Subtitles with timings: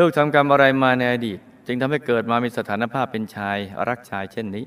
[0.00, 3.58] ลูกทำกรรมอะไรมาในอดีต จึงทำให้เกิดมามีสถานภาพเป็นชาย
[3.88, 4.66] รักชายเช่นนี้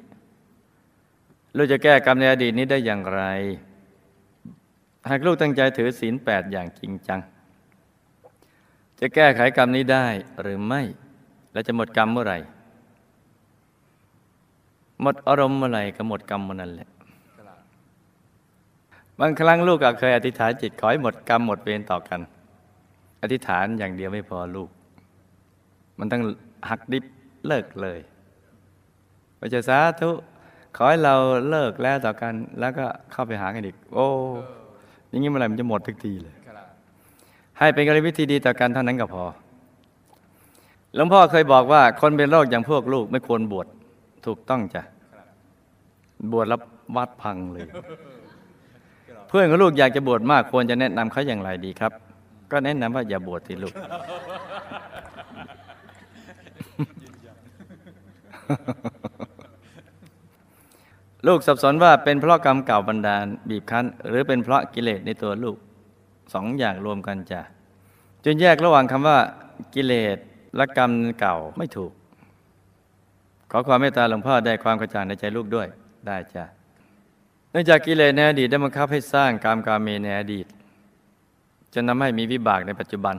[1.56, 3.22] ลูกจะแก้กรรมในอดีตนี้ได้อย่างไร
[5.10, 7.20] หากลูกตั้งใจถือศีลแปดอย่างจริงจัง
[9.00, 10.08] จะแก้ไขกรรมนี้ได้
[10.42, 10.82] หรือไม่
[11.54, 12.40] และจะหมดกรรมเมื่อไหร่
[15.02, 16.90] หมดอารมณ์เมื่อไหร่ก็หมดกรรมเมื่อนั้นแหละ
[19.20, 22.20] บางครั้งลูกก็เคยอธิษฐานจิตขอให้หมดกรรมหมดเวรต่อกัน
[23.22, 24.70] อธิษฐานอย่างเดียวไม่พอลูก
[26.04, 26.24] มันต้อง
[26.70, 27.04] หักดิบ
[27.48, 28.00] เลิกเลย
[29.40, 30.10] พระเจ้าสาธุ
[30.76, 31.16] ขอให้เรา
[31.50, 34.08] เลิกแล้วต่อกัน แล้วก็เข้าไปหากันอีก โอ้
[35.10, 36.36] อย่างนี้เมื่อไหร่มันจะหมดทุกทีเลย
[37.60, 39.24] ให้เป็นกรณีวิธีดีต่อกันเท่านั้นก็พอ
[40.96, 43.68] หลวงพ่อเคยบอกว่าคนเป็นโรคอย่างพวกลูกไม่ควรบวช
[44.26, 44.82] ถูกต้องจ้ะ
[46.32, 46.60] บวชแล้ว
[46.96, 47.68] วัดพังเลย
[49.28, 51.92] เพื่อนของลูกอยากจะบวชมากควรจะแนะนำเขาอย่างไรดีครับ
[52.52, 53.74] ก็แนะนำว่าอย่าบวชสิลูก
[61.28, 65.58] ลูกสับสนว่าเป็นเพราะกรรมเก่าบันดาลบีบคั้น หรือเป็นเพราะกิเลสในตัวลูก
[66.34, 67.42] สองอย่างรวมกันจ้ะ
[68.26, 69.18] จนแยกระหว่างคำว่า
[69.76, 70.18] กิเลส
[70.56, 71.92] และกรรมเก่าไม่ถูก
[73.52, 75.68] ขอความเมตตาหลวงพ่อได้ความกระจ่างในใจลูกด้วย
[76.08, 76.46] ได้จ้ะ
[77.52, 80.46] เนื่องจากกิเลสในอดีตได้บังคับให้สร้างกรรมกาเมในอดีต
[81.74, 83.16] จนทำให้มีวิบากในปัจจุบัน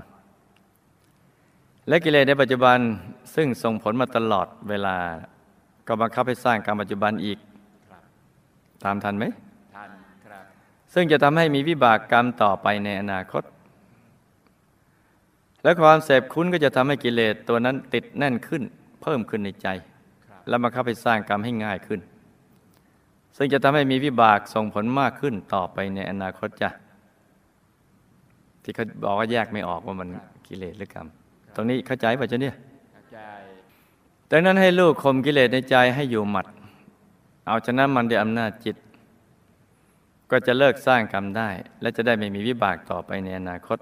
[1.88, 2.78] และกิเลสในปัจจุบัน
[3.34, 4.96] ซึ่งส่งผลมาตลอดเวลา
[5.86, 7.38] ก็บังคับให้สร้างกรรมปัจจุบันอีก
[8.84, 9.24] ตามทันไหม
[9.74, 9.90] ทัน
[10.24, 10.44] ครับ
[10.94, 13.42] ซึ่งจะทำให้มีวิบากกรรมต่อไปในอนาคต
[15.62, 18.62] และความเสพคุ้นก็จะทำให้กิเลสตัวนั้นติดแน่นขึ้น
[19.02, 19.68] เพิ่มขึ้นในใจ
[20.48, 22.00] และบังคับให้สร้างกรรมให้ง่ายขึ้น
[23.36, 26.70] ซึ่งจะทำให้มีวิบากส่งผลมากขึ้นต่อไปในอนาคตจ้ะ
[28.62, 30.08] ที่เขาบอกว่าแยกไม่ออกว่ามัน
[30.46, 31.08] กิเลสหรือกรรม
[31.56, 32.54] ตรงนี้เข้าใจป่ะจ๊ะเนี่ย
[32.92, 33.18] เข้าใจ
[34.30, 36.46] ดังนั้นให้ลูกข่มกิเลสในใจให้อยู่หมัด
[37.46, 38.76] เอาชนะมันด้วยอำนาจจิต
[40.30, 41.48] ก็จะเลิกสร้างกรรมได้
[41.80, 43.78] และจะได้ไม่มีวิบากต่อไปในอนาคต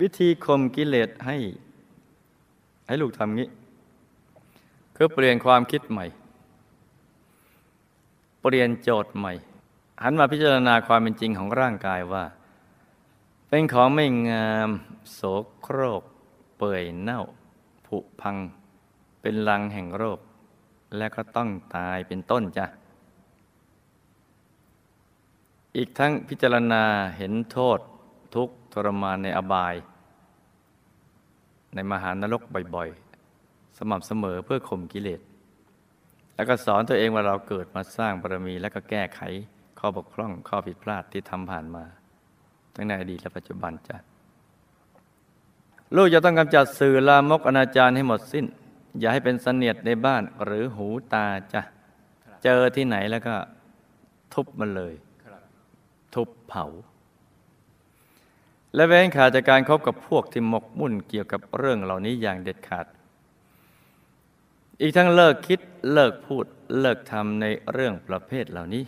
[0.00, 1.36] วิธีข่มกิเลสให้
[2.86, 3.48] ให้ลูกทำงี้
[4.96, 6.06] คือเปลี่ยนความคิดใหม่
[8.42, 9.32] เปลี่ยนโจทย์ใหม่
[10.02, 12.24] หันมาพิจารณาความเป็นจริงของร่างกายว่า
[13.48, 14.70] เป็นของไม่งาม
[15.12, 15.20] โส
[15.60, 16.02] โครก
[16.56, 17.20] เปื่อยเน่า
[17.86, 18.36] ผุพัง
[19.20, 20.20] เป็นลังแห่งโรค
[20.96, 22.66] และก็ต้องตายเป็นต้นจ้ะ
[25.76, 26.84] อีกทั้งพิจารณา
[27.16, 27.78] เห็นโทษ
[28.34, 29.74] ทุกทรมานในอบาย
[31.74, 32.42] ในมหานรก
[32.74, 35.20] บ่อยๆ สม่ำเสมอเพื่อข่มกิเลส
[36.34, 39.20] แล้วก็สอนตัวเองว่าเราเกิดมาสร้างบารมีแล้วก็แก้ไข
[39.78, 41.84] ข้อบกพร่องข้อผิดพลาดที่ทำผ่านมา
[42.74, 44.15] ทั้งในอดีตและปัจจุบันจ้ะ
[45.94, 48.46] ลูกจะต้องกำจัดสื่อลามกอนาจารให้หมดสิ้น
[48.98, 51.62] อย่าให้เป็นเสนียดในบ้านหรือหูตาจ้ะ
[52.44, 53.34] เจอที่ไหนแล้วก็
[54.34, 55.42] ทุบมันเลยครับ
[56.14, 56.64] ทุบเผา
[58.74, 62.86] และเว้นขาดจากการคบกับพวกที่หมกมุ่นเกี่ยวกับเรื่องเหล่านี้อย่างเด็ดขาด
[64.80, 65.60] อีกทั้งเลิกคิด
[65.92, 66.44] เลิกพูด
[66.80, 68.84] เลิกทำในเรื่องประเภทเหล่านี้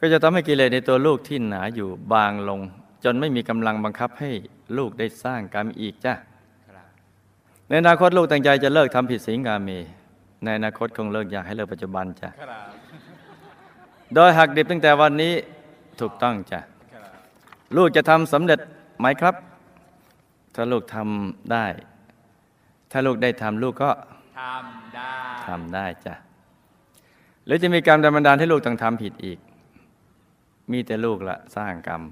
[0.00, 2.60] ก็จะทำให้กิเลสในตัวลูกที่หนาอยู่บางลง
[3.04, 4.30] จนไม่มีกำลังบังคับให้
[4.78, 6.14] ลูกได้สร้างกรรมอีกจ้ะ
[6.68, 6.86] ครับ
[7.68, 9.70] ในอนาคตลูกตั้งใจจะเลิกทำผิดศีลกาเม
[10.44, 12.72] ในอนาคตคงเลิกอยากให้เลิกปัจจุบันจ้ะครับ
[14.14, 15.34] โดยหักดิบตั้งแต่วันนี้
[16.00, 16.60] ถูกต้องจ้ะ
[16.94, 17.10] ครับ
[17.76, 18.60] ลูกจะทำสำเร็จ
[18.98, 19.34] ไหมครับ
[20.54, 21.66] ถ้าลูกทำได้
[22.90, 23.90] ถ้าลูกได้ทำลูกก็
[24.38, 25.12] ทำได้
[25.46, 26.14] ทำได้จ้ะ
[27.44, 29.38] หรือจะมีกรรมดำบันดาลให้ลูกต้องทำผิดอีก
[30.72, 32.02] มีแต่ลูกละสร้างกรรม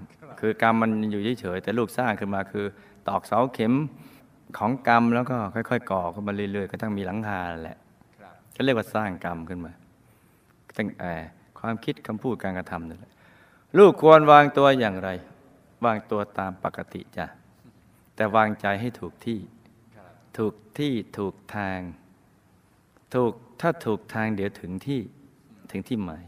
[0.41, 2.65] คือกรรมมันอยู่เฉยๆแต่ลูกสร้างขึ้นมาคือ
[3.09, 3.75] ตอกเสาเข็ม
[4.59, 7.79] ของกรรมแล้วก็ค่อยๆก่อขึ้นมาเรื่อยๆก็ต้องมีหลังคาแหละ
[8.21, 9.73] ครับก็เรียกว่าสร้างกรรมขึ้นมา
[10.79, 11.13] ตั้งแต่
[11.59, 13.13] ความคิดคำพูดการกระทำนั่นแหละ
[13.79, 15.11] ลูกควรวางตัวอย่างไร
[15.85, 17.27] วางตัวตามปกติจ้ะ
[18.17, 19.39] แต่วางใจให้ถูกที่
[19.97, 21.79] ครับถูกที่ถูกทาง
[23.15, 25.01] ถูกถ้าถูกทางเดี๋ยวถึงที่
[25.71, 26.25] ถึงที่หมาย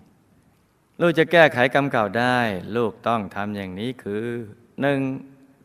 [1.01, 2.39] ลูกจะแก้ไขกรรมเก่าได้
[2.77, 4.25] ลูกต้องทำอย่างนี้คือ
[4.81, 5.01] หนึ่ง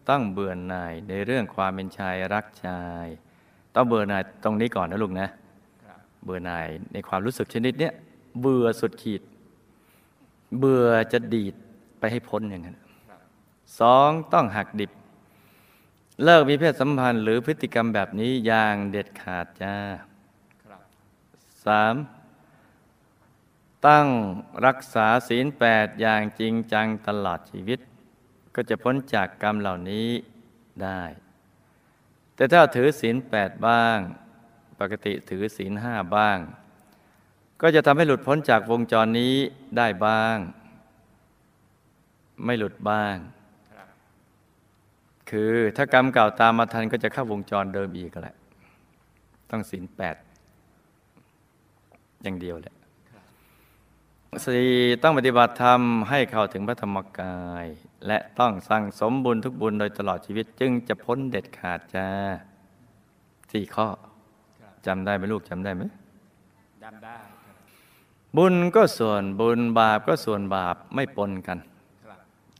[0.09, 3.05] ต้องเบื่อหน่ายในเรื่องความเป็นชายรักชาย
[3.75, 5.27] ต้องเบื่อหน่ายตรงนี้ก่อนนะลูกนะ
[5.85, 7.93] ครับเบื่อหน่ายในความรู้สึกชนิดเนี้ย
[8.41, 9.21] เบื่อสุดขีด
[10.59, 11.55] เบื่อจะดีด
[11.99, 12.77] ไปให้พ้นอย่างนั้น
[13.09, 13.19] ครับ
[13.79, 14.91] สองต้องหักดิบ
[16.23, 19.75] เลิกมีเพศสัมพันธ์หรือพฤติกรรมแบบนี้อย่างเด็ดขาดจ้า
[20.63, 20.81] ครับ
[21.65, 21.95] สาม
[23.87, 24.07] ตั้ง
[24.65, 27.79] รักษาศีลแปดอย่างจริงจังตลอดชีวิต
[28.55, 30.09] ก็จะพ้นจากกรรมเหล่านี้
[30.83, 31.03] ได้
[32.35, 33.97] แต่ถ้าถือศีลแปดบ้าง
[34.79, 36.37] ปกติถือศีลห้าบ้าง
[37.61, 39.35] ก็จะทำให้หลุดพ้นจากวงจรนี้
[39.77, 40.37] ได้บ้าง
[42.45, 43.15] ไม่หลุดบ้าง
[45.29, 48.35] คือถ้ากรรมเก่าตามมาทันก็จะเข้าวงจรเดิมอีกแหละ
[49.49, 50.15] ต้องศีลแปด
[52.23, 52.75] อย่างเดียวแหละ
[54.47, 54.69] สี่
[55.03, 57.65] ต้องปฏิบัติธรรมให้เข้าถึงพระธรรมกาย
[58.07, 62.07] และต้องสั่งสมบุญทุกบุญโดยตลอดชีวิตจึงจะพ้นเด็ดขาดจ้า
[63.51, 63.87] สี่ข้อ
[64.85, 65.83] จำได้ไหมลูกจำได้ไหม
[66.83, 67.17] ดำได้
[68.37, 71.57] บุญก็ส่วนบุญบาปก็ส่วนบาปไม่ปนกัน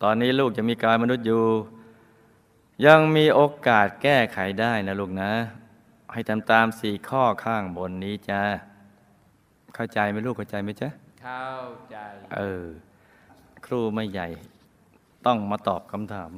[0.04, 1.44] ตอนนี้ลูกจะมีกายมนุษย์อยู่
[2.86, 5.32] ยังมีโอกาสแก้ไขได้นะลูกนะ
[6.14, 8.42] ให้ทำตามสี่ข้อข้างบนนี้จ้า
[9.76, 10.90] เข้าใจไหมลูกเข้าใจไหมจ๊ะ
[11.22, 11.48] เข้า
[11.90, 11.98] ใจ
[12.36, 12.66] เออ
[13.66, 14.28] ครูไม่ใหญ่
[15.26, 16.32] ต้องมาตอบคำถาม